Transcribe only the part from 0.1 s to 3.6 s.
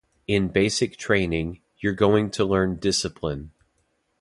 In Basic Training, you’re going to learn discipline.